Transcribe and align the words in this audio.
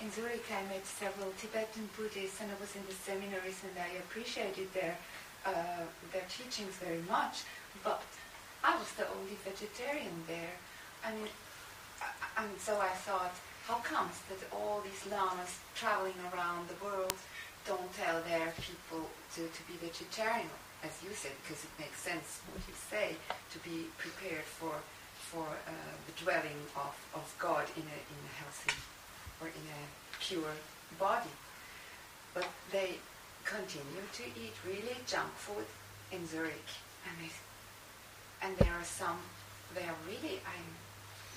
In 0.00 0.10
Zurich, 0.10 0.44
I 0.50 0.62
met 0.66 0.84
several 0.84 1.30
Tibetan 1.38 1.88
Buddhists, 1.96 2.40
and 2.40 2.50
I 2.50 2.58
was 2.60 2.74
in 2.74 2.82
the 2.86 2.92
seminaries, 2.92 3.62
and 3.62 3.78
I 3.78 3.98
appreciated 4.02 4.72
their 4.74 4.98
uh, 5.46 5.86
their 6.12 6.26
teachings 6.28 6.74
very 6.82 7.02
much. 7.08 7.44
But 7.84 8.02
I 8.64 8.74
was 8.74 8.90
the 8.98 9.06
only 9.06 9.38
vegetarian 9.44 10.24
there, 10.26 10.58
and 11.06 11.16
and 12.36 12.50
so 12.58 12.80
I 12.80 12.90
thought, 13.06 13.34
how 13.66 13.78
comes 13.86 14.18
that 14.28 14.42
all 14.50 14.82
these 14.82 15.06
lamas 15.06 15.60
traveling 15.76 16.18
around 16.34 16.68
the 16.68 16.84
world 16.84 17.14
don't 17.64 17.92
tell 17.94 18.20
their 18.22 18.52
people 18.58 19.06
to, 19.34 19.46
to 19.46 19.62
be 19.70 19.78
vegetarian, 19.78 20.50
as 20.82 20.90
you 21.04 21.14
said, 21.14 21.32
because 21.42 21.62
it 21.62 21.70
makes 21.78 22.00
sense 22.00 22.42
what 22.50 22.62
you 22.66 22.74
say, 22.74 23.14
to 23.52 23.58
be 23.62 23.86
prepared 23.98 24.42
for 24.42 24.74
for 25.30 25.46
uh, 25.46 25.70
the 26.06 26.14
dwelling 26.24 26.60
of, 26.76 26.94
of 27.14 27.24
God 27.38 27.64
in 27.76 27.82
a, 27.82 27.98
in 28.12 28.18
a 28.26 28.32
healthy 28.42 28.74
or 29.40 29.48
in 29.48 29.66
a 29.70 29.82
pure 30.18 30.54
body. 30.98 31.30
But 32.34 32.48
they 32.70 32.98
continue 33.44 34.04
to 34.18 34.24
eat 34.36 34.54
really 34.66 34.96
junk 35.06 35.32
food 35.36 35.66
in 36.10 36.26
Zurich, 36.26 36.70
and 37.06 37.14
they, 37.20 37.32
and 38.44 38.56
there 38.58 38.74
are 38.74 38.84
some. 38.84 39.18
They 39.74 39.82
are 39.82 40.00
really 40.06 40.40
I, 40.44 40.58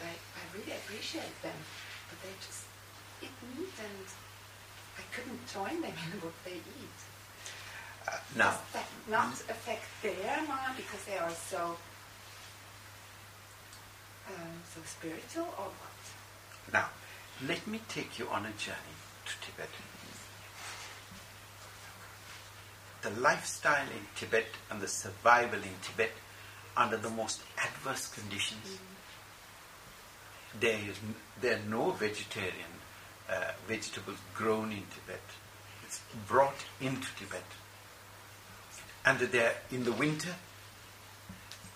I, 0.03 0.11
I 0.11 0.43
really 0.53 0.73
appreciate 0.73 1.35
them, 1.41 1.55
but 2.09 2.17
they 2.21 2.33
just 2.43 2.65
eat 3.23 3.35
meat, 3.55 3.71
and 3.79 4.07
I 4.97 5.03
couldn't 5.15 5.39
join 5.47 5.81
them 5.81 5.95
in 5.95 6.19
what 6.19 6.35
they 6.43 6.59
eat. 6.59 6.99
Uh, 8.07 8.19
now, 8.37 8.51
Does 8.51 8.59
that 8.73 8.89
not 9.09 9.33
affect 9.49 9.87
their 10.03 10.37
mind 10.47 10.75
because 10.77 11.03
they 11.05 11.17
are 11.17 11.31
so 11.31 11.77
um, 14.27 14.61
so 14.73 14.81
spiritual, 14.85 15.53
or 15.57 15.65
what? 15.65 16.73
now, 16.73 16.87
let 17.47 17.65
me 17.67 17.79
take 17.87 18.17
you 18.19 18.27
on 18.29 18.45
a 18.45 18.51
journey 18.51 18.95
to 19.25 19.33
Tibet. 19.45 19.69
The 23.01 23.21
lifestyle 23.21 23.85
in 23.85 24.05
Tibet 24.15 24.47
and 24.71 24.81
the 24.81 24.87
survival 24.87 25.59
in 25.59 25.75
Tibet 25.83 26.11
under 26.75 26.97
the 26.97 27.09
most 27.09 27.41
adverse 27.57 28.07
conditions. 28.07 28.79
There 30.59 30.79
is 30.89 30.97
there 31.41 31.57
are 31.57 31.69
no 31.69 31.91
vegetarian 31.91 32.73
uh, 33.29 33.51
vegetables 33.67 34.17
grown 34.33 34.71
in 34.71 34.83
Tibet. 34.93 35.21
It's 35.85 36.01
brought 36.27 36.65
into 36.81 37.07
Tibet. 37.19 37.43
And 39.05 39.19
there 39.19 39.53
in 39.71 39.83
the 39.83 39.91
winter 39.91 40.33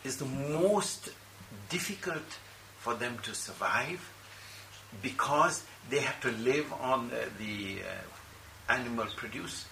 is 0.03 0.17
the 0.17 0.25
most 0.25 1.09
difficult 1.69 2.39
for 2.77 2.93
them 2.95 3.17
to 3.23 3.33
survive 3.33 4.01
because 5.01 5.63
they 5.89 5.99
have 5.99 6.19
to 6.21 6.31
live 6.31 6.71
on 6.73 7.11
uh, 7.11 7.25
the 7.37 7.79
uh, 7.81 8.71
animal 8.73 9.05
produce. 9.15 9.65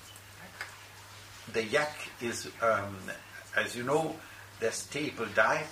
The 1.54 1.64
yak 1.64 1.96
is, 2.22 2.50
um, 2.62 2.98
as 3.56 3.76
you 3.76 3.84
know, 3.84 4.16
their 4.60 4.72
staple 4.72 5.28
diet, 5.34 5.70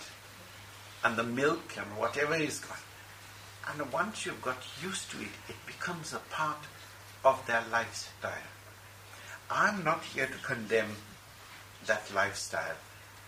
and 1.04 1.16
the 1.16 1.24
milk 1.24 1.76
and 1.78 1.86
whatever 1.98 2.36
is 2.36 2.60
gone. 2.60 2.78
And 3.68 3.92
once 3.92 4.26
you've 4.26 4.42
got 4.42 4.58
used 4.82 5.12
to 5.12 5.18
it, 5.18 5.30
it 5.50 5.56
becomes 5.68 6.14
a 6.14 6.20
part 6.32 6.58
of 7.24 7.46
their 7.46 7.64
lifestyle. 7.72 8.32
I'm 9.50 9.84
not 9.84 10.04
here 10.04 10.28
to 10.28 10.38
condemn 10.46 10.96
that 11.86 12.12
lifestyle. 12.14 12.76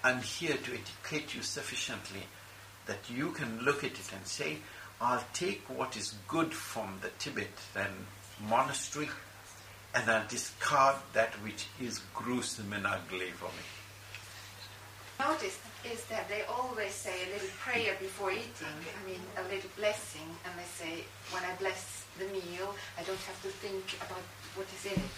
I'm 0.04 0.22
here 0.22 0.58
to 0.58 0.74
educate 0.74 1.36
you 1.36 1.42
sufficiently 1.42 2.24
that 2.88 3.10
you 3.10 3.32
can 3.32 3.60
look 3.64 3.84
at 3.84 3.92
it 3.92 4.10
and 4.14 4.26
say, 4.26 4.58
I'll 5.00 5.24
take 5.34 5.62
what 5.70 5.96
is 5.96 6.16
good 6.28 6.54
from 6.54 7.00
the 7.02 7.10
Tibetan 7.20 8.08
monastery 8.50 9.10
and 9.94 10.10
I'll 10.10 10.28
discard 10.28 10.96
that 11.14 11.34
which 11.44 11.68
is 11.82 12.02
gruesome 12.14 12.74
and 12.74 12.86
ugly 12.86 13.32
for 13.32 13.46
me. 13.46 13.66
Notice 15.20 15.58
is 15.92 16.04
that 16.06 16.28
they 16.30 16.44
always 16.44 16.94
say 16.94 17.14
a 17.28 17.34
little 17.34 17.50
prayer 17.60 17.96
before 18.00 18.32
eating. 18.32 18.78
I 19.02 19.10
mean, 19.10 19.20
a 19.38 19.44
little 19.44 19.70
blessing, 19.76 20.28
and 20.46 20.54
they 20.60 20.66
say, 20.66 21.04
when 21.32 21.44
I 21.44 21.56
bless 21.58 22.06
the 22.20 22.26
meal, 22.26 22.76
I 23.00 23.04
don't 23.04 23.18
have 23.26 23.42
to 23.42 23.48
think 23.50 23.98
about 24.06 24.22
what 24.56 24.68
is 24.78 24.86
in 24.86 25.00
it. 25.02 25.18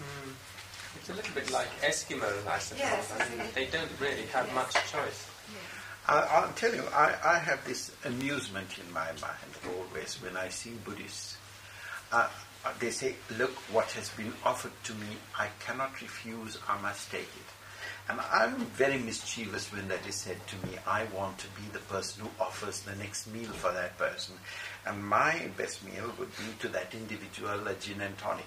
Mm. 0.00 0.32
It's 0.96 1.10
a 1.10 1.14
little 1.14 1.34
bit 1.34 1.50
like 1.50 1.68
Eskimos, 1.82 2.46
I 2.46 2.58
suppose. 2.58 2.80
Yes, 2.80 3.12
I 3.18 3.28
mean, 3.36 3.46
they 3.54 3.66
don't 3.66 3.90
really 4.00 4.26
have 4.32 4.46
Yes. 4.46 4.54
much 4.54 4.72
choice. 4.90 5.26
I, 6.08 6.18
I'll 6.18 6.52
tell 6.52 6.74
you, 6.74 6.82
I, 6.92 7.14
I 7.24 7.38
have 7.38 7.64
this 7.64 7.92
amusement 8.04 8.78
in 8.84 8.92
my 8.92 9.06
mind 9.20 9.52
always 9.76 10.16
when 10.22 10.36
I 10.36 10.48
see 10.48 10.72
Buddhists. 10.84 11.36
Uh, 12.10 12.28
uh, 12.64 12.72
they 12.78 12.90
say, 12.90 13.14
look, 13.38 13.52
what 13.72 13.90
has 13.92 14.08
been 14.10 14.32
offered 14.44 14.72
to 14.84 14.94
me, 14.94 15.06
I 15.38 15.48
cannot 15.60 16.00
refuse, 16.00 16.58
I 16.68 16.80
must 16.80 17.10
take 17.10 17.22
it. 17.22 17.50
And 18.08 18.20
I'm 18.32 18.56
very 18.76 18.98
mischievous 18.98 19.72
when 19.72 19.88
that 19.88 20.06
is 20.08 20.16
said 20.16 20.36
to 20.48 20.66
me. 20.66 20.74
I 20.86 21.04
want 21.14 21.38
to 21.38 21.46
be 21.48 21.62
the 21.72 21.78
person 21.78 22.24
who 22.24 22.30
offers 22.42 22.80
the 22.80 22.96
next 22.96 23.32
meal 23.32 23.50
for 23.50 23.72
that 23.72 23.96
person. 23.96 24.34
And 24.86 25.04
my 25.04 25.48
best 25.56 25.84
meal 25.84 26.12
would 26.18 26.30
be 26.30 26.44
to 26.60 26.68
that 26.68 26.94
individual 26.94 27.66
a 27.66 27.74
gin 27.74 28.00
and 28.00 28.16
tonic. 28.18 28.44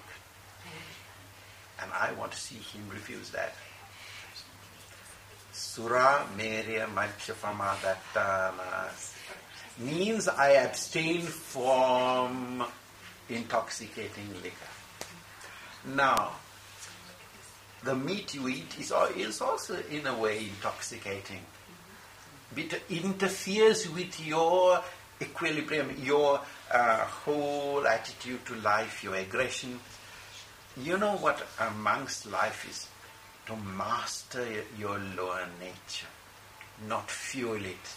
And 1.80 1.90
I 1.92 2.12
want 2.12 2.32
to 2.32 2.38
see 2.38 2.56
him 2.56 2.88
refuse 2.90 3.30
that. 3.30 3.54
Sura 5.56 6.26
Merya 6.36 6.86
Manchapamadana 6.86 8.90
means 9.78 10.28
I 10.28 10.50
abstain 10.50 11.22
from 11.22 12.62
intoxicating 13.30 14.34
liquor. 14.42 14.54
Now, 15.86 16.32
the 17.82 17.94
meat 17.94 18.34
you 18.34 18.48
eat 18.48 18.78
is, 18.78 18.92
is 19.16 19.40
also 19.40 19.82
in 19.90 20.06
a 20.06 20.18
way 20.18 20.46
intoxicating. 20.46 21.40
It 22.54 22.82
interferes 22.90 23.88
with 23.88 24.26
your 24.26 24.82
equilibrium, 25.22 25.96
your 26.02 26.42
uh, 26.70 26.98
whole 26.98 27.86
attitude 27.86 28.44
to 28.44 28.56
life, 28.56 29.02
your 29.02 29.14
aggression. 29.14 29.80
You 30.76 30.98
know 30.98 31.16
what 31.16 31.46
a 31.58 31.70
monk's 31.70 32.26
life 32.26 32.68
is? 32.68 32.88
To 33.46 33.56
master 33.56 34.44
your 34.76 34.98
lower 35.16 35.46
nature, 35.60 36.08
not 36.88 37.10
fuel 37.10 37.64
it. 37.64 37.96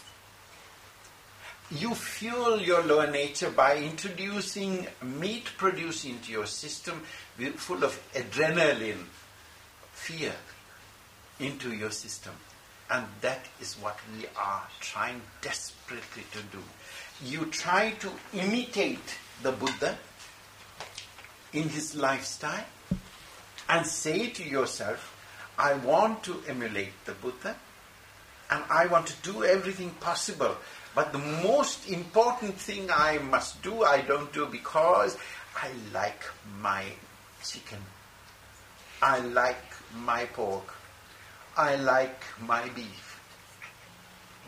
You 1.72 1.94
fuel 1.94 2.60
your 2.60 2.82
lower 2.84 3.10
nature 3.10 3.50
by 3.50 3.76
introducing 3.76 4.86
meat 5.02 5.50
produce 5.56 6.04
into 6.04 6.32
your 6.32 6.46
system 6.46 7.02
full 7.56 7.84
of 7.84 8.00
adrenaline, 8.14 9.04
fear 9.92 10.34
into 11.38 11.72
your 11.72 11.90
system. 11.90 12.32
And 12.90 13.06
that 13.20 13.46
is 13.60 13.74
what 13.74 13.98
we 14.16 14.26
are 14.36 14.66
trying 14.80 15.20
desperately 15.42 16.24
to 16.32 16.42
do. 16.50 16.62
You 17.24 17.46
try 17.46 17.90
to 18.00 18.10
imitate 18.34 19.16
the 19.42 19.52
Buddha 19.52 19.96
in 21.52 21.68
his 21.68 21.94
lifestyle 21.96 22.66
and 23.68 23.86
say 23.86 24.30
to 24.30 24.44
yourself, 24.44 25.09
I 25.60 25.74
want 25.74 26.22
to 26.22 26.42
emulate 26.48 27.04
the 27.04 27.12
Buddha 27.12 27.54
and 28.50 28.64
I 28.70 28.86
want 28.86 29.06
to 29.08 29.30
do 29.30 29.44
everything 29.44 29.90
possible. 30.00 30.56
But 30.94 31.12
the 31.12 31.18
most 31.18 31.86
important 31.90 32.54
thing 32.54 32.88
I 32.90 33.18
must 33.18 33.62
do, 33.62 33.84
I 33.84 34.00
don't 34.00 34.32
do 34.32 34.46
because 34.46 35.18
I 35.54 35.68
like 35.92 36.24
my 36.62 36.84
chicken. 37.44 37.78
I 39.02 39.18
like 39.18 39.62
my 39.94 40.24
pork. 40.24 40.72
I 41.58 41.76
like 41.76 42.22
my 42.40 42.66
beef. 42.70 43.20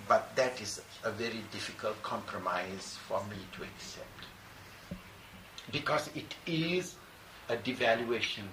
But 0.08 0.34
that 0.36 0.62
is 0.62 0.80
a 1.04 1.10
very 1.10 1.42
difficult 1.52 2.02
compromise 2.02 2.96
for 3.06 3.22
me 3.24 3.36
to 3.56 3.64
accept. 3.64 4.24
Because 5.70 6.08
it 6.14 6.34
is 6.46 6.94
a 7.50 7.56
devaluation 7.56 8.48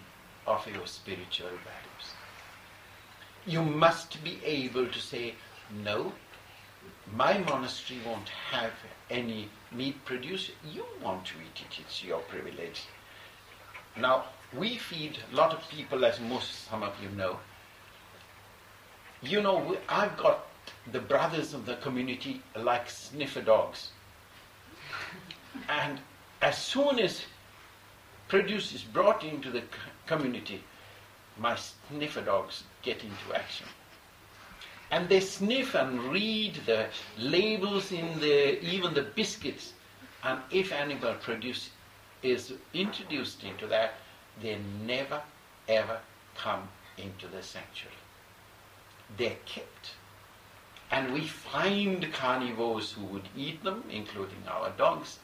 of 0.46 0.68
your 0.68 0.86
spiritual 0.88 1.48
values. 1.48 2.19
You 3.46 3.64
must 3.64 4.24
be 4.24 4.40
able 4.44 4.88
to 4.88 5.00
say, 5.00 5.36
no, 5.84 6.14
my 7.14 7.38
monastery 7.40 8.00
won't 8.06 8.30
have 8.30 8.74
any 9.10 9.50
meat 9.72 10.04
produced. 10.06 10.52
You 10.64 10.86
want 11.02 11.26
to 11.26 11.34
eat 11.38 11.62
it, 11.62 11.80
it's 11.80 12.04
your 12.04 12.20
privilege. 12.20 12.84
Now, 13.98 14.26
we 14.54 14.78
feed 14.78 15.18
a 15.32 15.36
lot 15.36 15.54
of 15.54 15.68
people, 15.70 16.06
as 16.06 16.20
most 16.20 16.68
some 16.70 16.84
of 16.84 16.94
you 17.02 17.10
know. 17.10 17.40
You 19.22 19.42
know, 19.42 19.58
we- 19.58 19.80
I've 19.88 20.18
got 20.18 20.46
the 20.92 21.00
brothers 21.00 21.54
of 21.54 21.66
the 21.66 21.76
community 21.76 22.42
like 22.56 22.90
sniffer 22.90 23.42
dogs. 23.42 23.92
And 25.68 26.02
as 26.42 26.58
soon 26.58 27.00
as 27.00 27.26
produce 28.28 28.74
is 28.74 28.84
brought 28.84 29.24
into 29.24 29.52
the 29.52 29.64
community, 30.06 30.64
my 31.40 31.56
sniffer 31.56 32.22
dogs 32.22 32.64
get 32.84 33.04
into 33.04 33.34
action. 33.36 33.68
And 34.92 35.10
they 35.10 35.22
sniff 35.22 35.76
and 35.76 36.04
read 36.12 36.56
the 36.66 36.90
labels 37.18 37.92
in 37.92 38.20
the 38.20 38.60
even 38.64 38.94
the 38.94 39.04
biscuits 39.04 39.74
And 40.24 40.42
if 40.52 40.72
animal 40.72 41.16
produce 41.16 41.72
is 42.22 42.54
introduced 42.74 43.44
into 43.44 43.68
that, 43.68 43.96
they 44.42 44.58
never 44.86 45.24
ever 45.68 46.02
come 46.36 46.70
into 46.98 47.28
the 47.28 47.42
sanctuary. 47.44 47.96
They're 49.18 49.38
kept. 49.46 49.96
And 50.92 51.14
we 51.14 51.28
find 51.28 52.12
carnivores 52.14 52.92
who 52.94 53.06
would 53.06 53.30
eat 53.36 53.64
them, 53.64 53.84
including 53.90 54.48
our 54.48 54.72
dogs, 54.72 55.20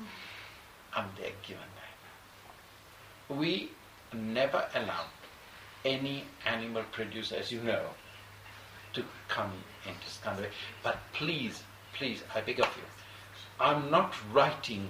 and 0.95 1.07
they're 1.17 1.31
given 1.43 1.69
that. 1.75 3.35
We 3.37 3.71
never 4.13 4.69
allow 4.73 5.05
any 5.85 6.23
animal 6.45 6.83
produce, 6.91 7.31
as 7.31 7.51
you 7.51 7.61
know, 7.61 7.85
to 8.93 9.03
come 9.27 9.51
into 9.85 10.09
Skanda 10.09 10.41
Vale. 10.41 10.51
But 10.83 10.97
please, 11.13 11.63
please, 11.93 12.23
I 12.33 12.41
beg 12.41 12.59
of 12.59 12.75
you, 12.75 12.83
I'm 13.59 13.89
not 13.91 14.13
writing 14.33 14.89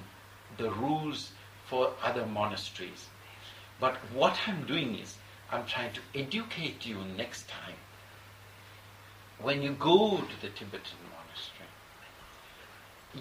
the 0.57 0.71
rules 0.71 1.31
for 1.67 1.91
other 2.01 2.25
monasteries. 2.25 3.07
But 3.79 3.95
what 4.13 4.37
I'm 4.47 4.65
doing 4.65 4.95
is, 4.95 5.17
I'm 5.51 5.65
trying 5.65 5.91
to 5.93 6.01
educate 6.15 6.85
you 6.85 6.97
next 7.17 7.47
time. 7.47 7.75
When 9.41 9.61
you 9.61 9.73
go 9.73 10.17
to 10.17 10.41
the 10.41 10.49
Tibetan 10.49 10.97
monastery, 11.11 11.69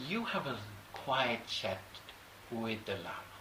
you 0.08 0.24
have 0.24 0.46
a 0.46 0.56
quiet 0.92 1.46
chat 1.46 1.82
with 2.50 2.84
the 2.86 2.94
Lama. 2.94 3.34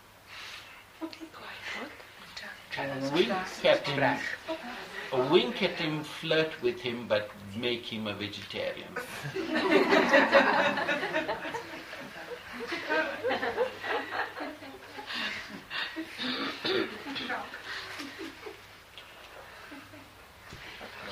Wink 2.75 3.66
at 3.66 3.88
him, 3.88 5.30
wink 5.30 5.62
at 5.62 5.72
him, 5.72 6.04
flirt 6.04 6.60
with 6.64 6.80
him, 6.80 7.08
but 7.08 7.30
make 7.56 7.86
him 7.86 8.08
a 8.08 8.16
vegetarian. 8.16 8.88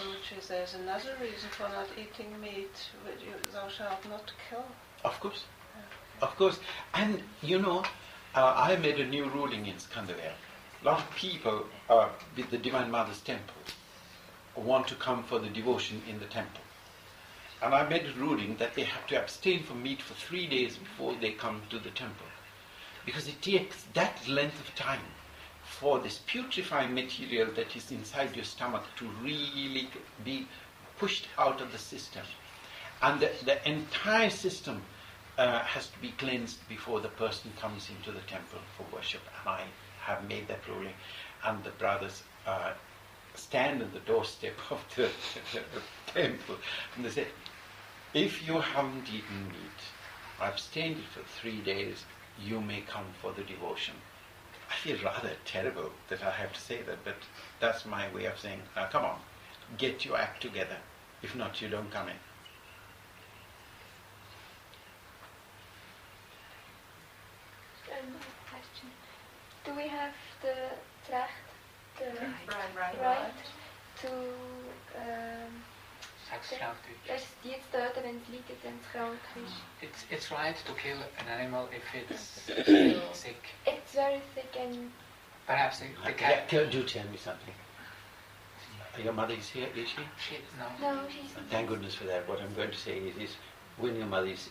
Which 0.10 0.32
is 0.36 0.48
there's 0.48 0.74
another 0.74 1.16
reason 1.22 1.50
for 1.52 1.70
not 1.70 1.88
eating 1.96 2.42
meat, 2.42 2.90
which 3.06 3.22
you, 3.24 3.34
thou 3.54 3.70
shalt 3.70 4.04
not 4.10 4.32
kill. 4.50 4.66
Of 5.06 5.20
course. 5.20 5.44
Of 6.24 6.36
course. 6.38 6.60
And 6.96 7.22
you 7.44 7.60
know, 7.60 7.84
uh, 8.34 8.54
I 8.58 8.78
made 8.78 9.00
a 9.00 9.06
new 9.06 9.30
ruling 9.30 9.68
in 9.68 9.78
Skanda 9.78 10.16
Vale. 10.16 10.34
A 10.82 10.86
lot 10.86 11.00
of 11.00 11.16
people 11.16 11.68
uh, 11.92 12.10
with 12.36 12.50
the 12.50 12.58
Divine 12.58 12.90
Mother's 12.90 13.22
temple 13.22 13.54
want 14.56 14.88
to 14.88 14.96
come 14.96 15.24
for 15.24 15.38
the 15.38 15.50
devotion 15.50 16.02
in 16.10 16.20
the 16.20 16.26
temple. 16.26 16.64
And 17.62 17.76
I 17.76 17.88
made 17.88 18.08
a 18.08 18.20
ruling 18.20 18.56
that 18.56 18.74
they 18.74 18.86
have 18.86 19.06
to 19.08 19.22
abstain 19.22 19.62
from 19.62 19.84
meat 19.84 20.02
for 20.02 20.16
three 20.16 20.48
days 20.48 20.78
before 20.78 21.14
they 21.22 21.34
come 21.34 21.62
to 21.70 21.78
the 21.78 21.92
temple. 21.92 22.26
Because 23.06 23.28
it 23.28 23.40
takes 23.44 23.84
that 23.94 24.28
length 24.28 24.60
of 24.60 24.74
time 24.74 25.06
for 25.64 26.00
this 26.00 26.22
putrefying 26.26 26.96
material 26.96 27.52
that 27.56 27.76
is 27.76 27.92
inside 27.92 28.36
your 28.36 28.46
stomach 28.46 28.84
to 28.98 29.08
really 29.22 29.88
be 30.26 30.48
pushed 30.98 31.28
out 31.38 31.62
of 31.62 31.72
the 31.72 31.78
system. 31.78 32.24
And 33.04 33.20
the, 33.20 33.30
the 33.46 33.70
entire 33.70 34.32
system 34.32 34.82
uh, 35.38 35.60
has 35.60 35.90
to 35.90 36.00
be 36.00 36.10
cleansed 36.18 36.68
before 36.68 37.02
the 37.02 37.10
person 37.10 37.52
comes 37.60 37.88
into 37.96 38.12
the 38.12 38.26
temple 38.26 38.60
for 38.76 38.86
worship. 38.96 39.22
And 39.42 39.50
I 39.50 39.64
have 40.02 40.28
made 40.28 40.48
that 40.48 40.68
ruling. 40.68 40.94
And 41.44 41.64
the 41.64 41.72
brothers 41.72 42.24
uh, 42.46 42.74
stand 43.36 43.82
at 43.82 43.94
the 43.94 44.00
doorstep 44.00 44.54
of 44.70 44.84
the, 44.96 45.10
temple 46.08 46.58
and 46.96 47.06
they 47.06 47.10
say, 47.10 47.28
if 48.14 48.46
you 48.46 48.60
haven't 48.60 49.08
eaten 49.08 49.46
meat, 49.48 49.82
abstained 50.42 50.98
it 50.98 51.06
for 51.06 51.22
three 51.40 51.62
days, 51.62 52.04
you 52.44 52.60
may 52.60 52.82
come 52.82 53.06
for 53.22 53.32
the 53.32 53.44
devotion. 53.44 53.94
I 54.70 54.74
feel 54.74 54.98
rather 55.04 55.32
terrible 55.46 55.92
that 56.10 56.24
I 56.24 56.32
have 56.32 56.54
to 56.54 56.60
say 56.60 56.82
that, 56.82 57.04
but 57.04 57.16
that's 57.60 57.86
my 57.86 58.14
way 58.14 58.26
of 58.26 58.40
saying, 58.40 58.62
now 58.76 58.88
come 58.88 59.06
on, 59.06 59.20
get 59.78 60.06
your 60.06 60.18
act 60.18 60.42
together. 60.42 60.78
If 61.22 61.36
not, 61.36 61.62
you 61.62 61.70
don't 61.70 61.92
come 61.92 62.10
in. 62.10 62.16
Um, 67.92 68.14
question. 68.50 68.90
Do 69.66 69.76
we 69.76 69.88
have 69.88 70.14
the 70.42 70.56
recht, 71.12 71.46
the 71.98 72.06
Right, 72.06 72.76
right, 72.76 73.02
right 73.02 73.34
to 74.02 74.08
um, 74.98 75.64
Seksuality. 76.30 76.96
das 77.08 77.24
die 77.44 77.56
zu 77.62 77.78
töten, 77.78 78.04
wenn 78.04 78.18
es 78.22 78.28
leidet, 78.30 78.64
wenn 78.64 78.80
es 78.80 78.92
krank 78.92 79.20
ist? 79.36 79.54
It's, 79.82 80.06
it's 80.10 80.32
right 80.32 80.56
to 80.66 80.74
kill 80.74 80.98
an 81.20 81.28
animal 81.28 81.68
if 81.76 81.84
it's 81.94 82.46
sick. 83.20 83.36
It's 83.66 83.94
very 83.94 84.22
sick 84.34 84.56
and 84.60 84.92
Perhaps 85.48 85.80
the, 85.80 85.86
the 86.06 86.12
Yeah, 86.12 86.38
cat. 86.38 86.50
tell- 86.50 86.70
do 86.70 86.84
tell 86.84 87.04
me 87.12 87.18
something. 87.18 87.54
Your 89.04 89.14
mother 89.14 89.34
is 89.34 89.50
here, 89.50 89.68
is 89.76 89.90
she? 89.90 90.02
She, 90.20 90.38
no. 90.60 90.68
no, 90.94 91.08
she's 91.10 91.32
Thank 91.50 91.68
goodness 91.70 91.96
for 91.96 92.04
that. 92.06 92.28
What 92.28 92.40
I'm 92.42 92.54
going 92.56 92.72
to 92.72 92.78
say 92.78 92.98
is, 93.00 93.18
is 93.18 93.36
when 93.78 93.96
your 93.96 94.06
mother 94.08 94.28
is 94.28 94.50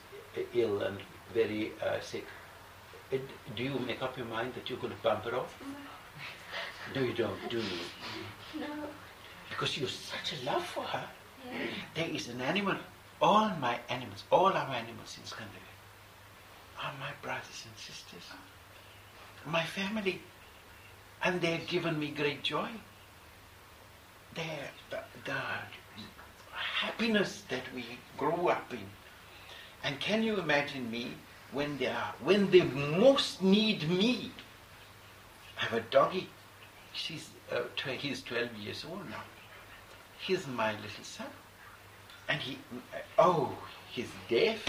ill 0.54 0.80
and 0.82 0.98
very 1.32 1.72
uh, 1.82 2.00
sick, 2.00 2.26
it, 3.10 3.22
do 3.54 3.62
you 3.62 3.78
make 3.86 4.02
up 4.02 4.16
your 4.16 4.26
mind 4.26 4.54
that 4.54 4.68
you're 4.68 4.78
going 4.78 4.92
to 4.94 5.02
bump 5.02 5.24
her 5.24 5.36
off? 5.36 5.54
No, 6.94 7.02
you 7.02 7.12
don't, 7.12 7.48
do 7.48 7.58
you? 7.58 8.60
no. 8.60 8.66
Because 9.48 9.76
you 9.76 9.82
have 9.86 9.94
such 9.94 10.34
a 10.40 10.44
love 10.44 10.64
for 10.64 10.82
her. 10.82 11.06
Yeah. 11.46 11.58
There 11.94 12.08
is 12.08 12.28
an 12.28 12.40
animal, 12.40 12.76
all 13.22 13.50
my 13.60 13.78
animals, 13.88 14.24
all 14.30 14.52
our 14.52 14.74
animals 14.74 15.16
in 15.18 15.26
Skanda 15.26 15.52
Vale 15.52 15.70
are 16.82 16.92
my 16.98 17.12
brothers 17.22 17.64
and 17.66 17.76
sisters, 17.76 18.22
my 19.46 19.64
family, 19.64 20.20
and 21.22 21.40
they've 21.40 21.66
given 21.66 21.98
me 21.98 22.08
great 22.10 22.42
joy. 22.42 22.68
They're 24.34 24.70
the, 24.90 25.00
the 25.24 25.36
happiness 26.52 27.42
that 27.48 27.62
we 27.74 27.84
grew 28.16 28.48
up 28.48 28.72
in. 28.72 28.86
And 29.84 30.00
can 30.00 30.22
you 30.22 30.38
imagine 30.38 30.90
me 30.90 31.12
when 31.52 31.76
they 31.78 31.88
are, 31.88 32.14
when 32.22 32.50
they 32.50 32.62
most 32.62 33.42
need 33.42 33.88
me? 33.88 34.32
I 35.58 35.64
have 35.64 35.74
a 35.74 35.80
doggy. 35.80 36.28
She's, 36.92 37.30
uh, 37.52 37.62
he's 37.98 38.22
12 38.22 38.54
years 38.56 38.84
old 38.88 39.08
now. 39.08 39.22
He's 40.18 40.46
my 40.46 40.72
little 40.72 41.04
son. 41.04 41.26
And 42.28 42.40
he, 42.40 42.58
oh, 43.18 43.56
he's 43.90 44.08
deaf. 44.28 44.64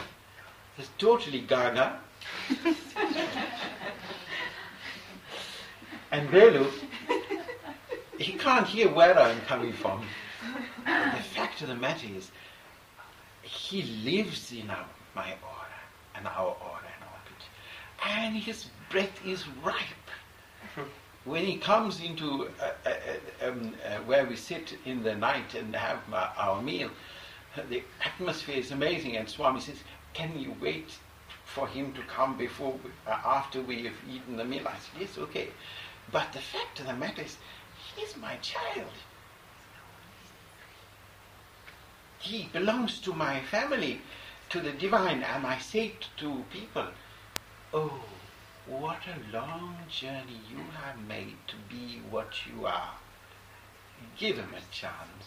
He's 0.78 0.90
totally 0.98 1.42
gaga. 1.42 2.00
and 6.12 6.30
Velu, 6.30 6.72
he 8.18 8.34
can't 8.34 8.68
hear 8.68 8.90
where 8.90 9.20
I'm 9.20 9.42
coming 9.42 9.74
from. 9.74 10.06
The 10.86 11.24
fact 11.36 11.62
of 11.62 11.68
the 11.68 11.76
matter 11.76 12.08
is, 12.16 12.32
he 13.44 13.84
lives 14.04 14.52
in 14.52 14.70
our, 14.70 14.86
my 15.16 15.34
aura 15.44 15.68
and 16.16 16.28
our 16.28 16.48
aura 16.48 16.82
and 16.96 17.04
orbit. 17.12 17.44
And 18.06 18.36
his 18.36 18.68
breath 18.90 19.26
is 19.26 19.48
ripe 19.64 19.76
when 21.24 21.46
he 21.46 21.58
comes 21.58 22.02
into 22.02 22.50
uh, 22.60 22.72
uh, 22.86 23.48
um, 23.48 23.74
uh, 23.86 23.98
where 24.06 24.26
we 24.26 24.36
sit 24.36 24.78
in 24.86 25.04
the 25.04 25.16
night 25.16 25.54
and 25.54 25.76
have 25.76 26.00
our 26.14 26.62
meal, 26.62 26.90
the 27.70 27.84
atmosphere 28.04 28.58
is 28.58 28.72
amazing. 28.72 29.18
And 29.18 29.30
Swami 29.30 29.60
says, 29.60 29.84
"Can 30.14 30.38
you 30.40 30.56
wait 30.60 30.98
for 31.46 31.68
him 31.68 31.94
to 31.94 32.02
come 32.04 32.38
before, 32.38 32.74
we, 32.84 32.90
uh, 33.06 33.18
after 33.24 33.62
we 33.62 33.84
have 33.84 33.94
eaten 34.10 34.38
the 34.38 34.46
meal?" 34.46 34.68
I 34.68 34.74
said, 34.74 35.02
"Yes, 35.02 35.18
okay." 35.18 35.50
But 36.12 36.34
the 36.34 36.40
fact 36.40 36.80
of 36.80 36.88
the 36.88 36.94
matter 36.94 37.22
is, 37.22 37.38
he's 37.96 38.18
my 38.18 38.38
child. 38.38 38.92
He 42.20 42.50
belongs 42.52 43.00
to 43.02 43.14
my 43.14 43.42
family, 43.42 44.02
to 44.50 44.60
the 44.60 44.72
divine. 44.72 45.24
And 45.24 45.46
I 45.46 45.60
say 45.60 45.94
to 46.18 46.46
people, 46.52 46.88
"Oh." 47.74 48.02
What 48.80 49.02
a 49.06 49.36
long 49.36 49.76
journey 49.90 50.40
you 50.50 50.64
have 50.82 50.98
made 51.06 51.36
to 51.48 51.56
be 51.70 52.00
what 52.10 52.32
you 52.48 52.66
are. 52.66 52.94
Give 54.18 54.38
him 54.38 54.54
a 54.54 54.74
chance. 54.74 55.26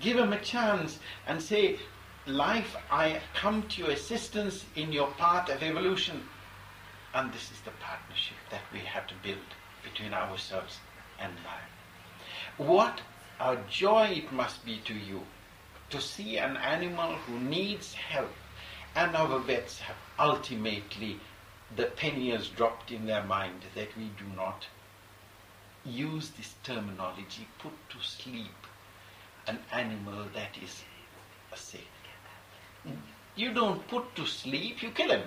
Give 0.00 0.16
him 0.16 0.32
a 0.32 0.40
chance 0.40 0.98
and 1.26 1.42
say, 1.42 1.78
Life, 2.26 2.74
I 2.90 3.20
come 3.34 3.64
to 3.68 3.82
your 3.82 3.90
assistance 3.90 4.64
in 4.74 4.90
your 4.90 5.08
path 5.18 5.50
of 5.50 5.62
evolution. 5.62 6.22
And 7.12 7.30
this 7.30 7.50
is 7.50 7.60
the 7.60 7.72
partnership 7.72 8.38
that 8.50 8.62
we 8.72 8.78
have 8.78 9.06
to 9.08 9.14
build 9.22 9.54
between 9.84 10.14
ourselves 10.14 10.78
and 11.20 11.34
life. 11.44 12.56
What 12.56 13.02
a 13.38 13.58
joy 13.68 14.22
it 14.24 14.32
must 14.32 14.64
be 14.64 14.78
to 14.86 14.94
you 14.94 15.20
to 15.90 16.00
see 16.00 16.38
an 16.38 16.56
animal 16.56 17.16
who 17.16 17.38
needs 17.38 17.92
help. 17.92 18.32
And 18.94 19.14
our 19.14 19.38
vets 19.40 19.80
have 19.80 19.96
ultimately 20.18 21.20
the 21.74 21.86
penny 21.86 22.30
has 22.30 22.48
dropped 22.48 22.92
in 22.92 23.06
their 23.06 23.24
mind 23.24 23.64
that 23.74 23.96
we 23.96 24.04
do 24.18 24.24
not 24.36 24.66
use 25.84 26.30
this 26.30 26.54
terminology, 26.62 27.48
put 27.58 27.72
to 27.90 28.00
sleep 28.00 28.66
an 29.46 29.58
animal 29.72 30.26
that 30.34 30.56
is 30.62 30.82
a 31.52 31.56
sick. 31.56 31.86
You 33.34 33.52
don't 33.52 33.86
put 33.88 34.14
to 34.16 34.26
sleep, 34.26 34.82
you 34.82 34.90
kill 34.90 35.10
him. 35.10 35.22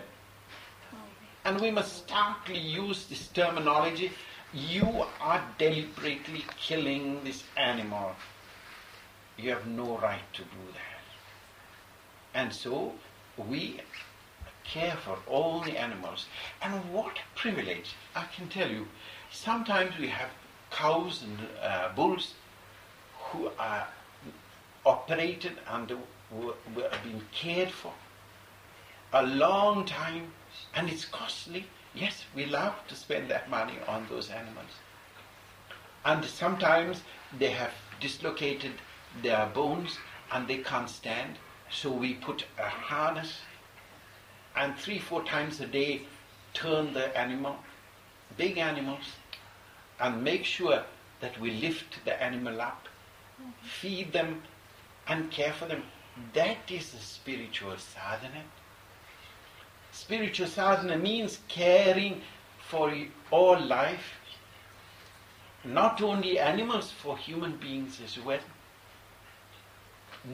And 1.45 1.59
we 1.59 1.71
must 1.71 1.97
starkly 2.05 2.59
use 2.59 3.05
this 3.07 3.27
terminology. 3.27 4.11
You 4.53 5.05
are 5.21 5.43
deliberately 5.57 6.43
killing 6.57 7.23
this 7.23 7.43
animal. 7.55 8.15
You 9.37 9.51
have 9.51 9.67
no 9.67 9.97
right 9.97 10.33
to 10.33 10.41
do 10.41 10.63
that. 10.73 10.99
And 12.33 12.53
so 12.53 12.93
we 13.37 13.81
care 14.71 14.97
for 15.03 15.17
all 15.27 15.61
the 15.61 15.77
animals. 15.77 16.25
And 16.61 16.93
what 16.93 17.17
a 17.17 17.39
privilege, 17.39 17.95
I 18.15 18.25
can 18.35 18.47
tell 18.49 18.69
you. 18.69 18.87
Sometimes 19.31 19.97
we 19.99 20.07
have 20.07 20.29
cows 20.71 21.23
and 21.23 21.39
uh, 21.61 21.89
bulls 21.95 22.33
who 23.17 23.49
are 23.57 23.87
operated 24.85 25.53
and 25.67 25.89
who 26.29 26.53
are 26.81 26.91
cared 27.31 27.71
for 27.71 27.93
a 29.13 29.25
long 29.25 29.85
time 29.85 30.31
and 30.75 30.89
it's 30.89 31.05
costly. 31.05 31.65
Yes, 31.95 32.25
we 32.35 32.45
love 32.45 32.75
to 32.87 32.95
spend 32.95 33.29
that 33.29 33.49
money 33.49 33.77
on 33.87 34.05
those 34.09 34.29
animals. 34.29 34.71
And 36.05 36.23
sometimes 36.23 37.01
they 37.37 37.51
have 37.51 37.71
dislocated 37.99 38.73
their 39.21 39.47
bones 39.47 39.97
and 40.31 40.47
they 40.47 40.57
can't 40.57 40.89
stand, 40.89 41.37
so 41.71 41.91
we 41.91 42.13
put 42.13 42.45
a 42.57 42.69
harness 42.69 43.39
and 44.59 44.75
three, 44.75 44.99
four 44.99 45.23
times 45.23 45.61
a 45.61 45.65
day 45.65 46.01
turn 46.53 46.93
the 46.93 47.17
animal, 47.17 47.55
big 48.35 48.57
animals, 48.57 49.15
and 50.01 50.21
make 50.21 50.43
sure 50.43 50.83
that 51.21 51.39
we 51.39 51.51
lift 51.51 52.03
the 52.03 52.21
animal 52.21 52.59
up, 52.59 52.87
feed 53.63 54.11
them, 54.11 54.41
and 55.07 55.31
care 55.31 55.53
for 55.53 55.65
them. 55.65 55.83
That 56.33 56.69
is 56.69 56.91
the 56.91 56.99
spiritual 56.99 57.77
sadhana. 57.77 58.43
Spiritual 59.93 60.47
sadhana 60.47 60.97
means 60.97 61.39
caring 61.47 62.21
for 62.59 62.93
all 63.31 63.59
life, 63.59 64.19
not 65.63 66.01
only 66.01 66.37
animals, 66.37 66.91
for 66.91 67.17
human 67.17 67.55
beings 67.55 68.01
as 68.03 68.19
well. 68.19 68.39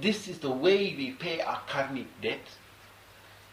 This 0.01 0.27
is 0.27 0.39
the 0.39 0.49
way 0.49 0.95
we 0.97 1.11
pay 1.11 1.41
our 1.41 1.61
karmic 1.67 2.07
debt. 2.21 2.41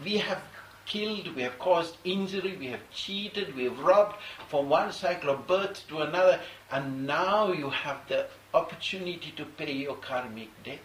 We 0.04 0.18
have 0.18 0.42
killed, 0.86 1.34
we 1.34 1.42
have 1.42 1.58
caused 1.58 1.96
injury, 2.04 2.56
we 2.58 2.66
have 2.68 2.80
cheated, 2.90 3.54
we 3.54 3.64
have 3.64 3.78
robbed 3.78 4.16
from 4.48 4.68
one 4.68 4.92
cycle 4.92 5.30
of 5.30 5.46
birth 5.46 5.86
to 5.88 6.00
another, 6.02 6.40
and 6.70 7.06
now 7.06 7.52
you 7.52 7.70
have 7.70 7.98
the 8.08 8.26
opportunity 8.54 9.32
to 9.36 9.44
pay 9.44 9.72
your 9.72 9.96
karmic 9.96 10.50
debt. 10.64 10.80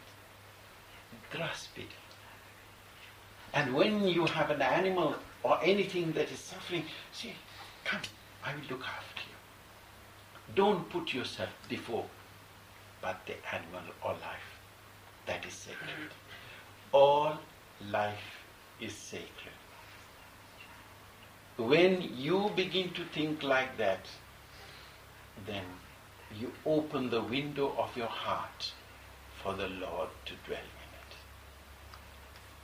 Grasp 1.32 1.78
it. 1.78 1.90
And 3.54 3.74
when 3.74 4.08
you 4.08 4.26
have 4.26 4.52
an 4.52 4.62
animal 4.62 5.16
or 5.44 5.60
anything 5.64 6.12
that 6.14 6.32
is 6.32 6.40
suffering, 6.40 6.86
say, 7.12 7.34
Come, 7.84 8.02
I 8.46 8.54
will 8.54 8.68
look 8.70 8.86
after 8.86 9.22
you. 9.22 10.54
Don't 10.56 10.90
put 10.90 11.14
yourself 11.14 11.50
before, 11.70 12.06
but 13.02 13.26
the 13.26 13.36
animal 13.54 13.82
or 14.04 14.12
life. 14.12 14.50
That 15.26 15.46
is 15.46 15.54
sacred. 15.54 16.12
All 16.92 17.38
life 17.92 18.37
is 18.80 18.94
sacred. 18.94 19.58
When 21.58 22.02
you 22.16 22.52
begin 22.56 22.92
to 22.94 23.04
think 23.06 23.42
like 23.44 23.78
that, 23.78 24.06
then 25.46 25.64
you 26.40 26.52
open 26.66 27.10
the 27.10 27.22
window 27.22 27.74
of 27.78 27.96
your 27.98 28.08
heart 28.08 28.72
for 29.42 29.54
the 29.54 29.68
Lord 29.68 30.10
to 30.26 30.34
dwell 30.46 30.60